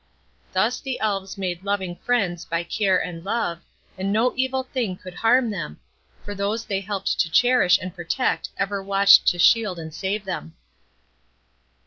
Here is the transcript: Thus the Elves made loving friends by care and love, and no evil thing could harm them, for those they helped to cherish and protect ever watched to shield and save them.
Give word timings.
Thus 0.51 0.79
the 0.79 0.99
Elves 0.99 1.37
made 1.37 1.63
loving 1.63 1.95
friends 1.95 2.43
by 2.43 2.63
care 2.63 2.97
and 2.97 3.23
love, 3.23 3.61
and 3.99 4.11
no 4.11 4.33
evil 4.35 4.63
thing 4.63 4.97
could 4.97 5.13
harm 5.13 5.51
them, 5.51 5.79
for 6.23 6.33
those 6.33 6.65
they 6.65 6.79
helped 6.81 7.19
to 7.19 7.29
cherish 7.29 7.77
and 7.79 7.93
protect 7.93 8.49
ever 8.57 8.81
watched 8.81 9.27
to 9.27 9.37
shield 9.37 9.77
and 9.77 9.93
save 9.93 10.25
them. 10.25 10.55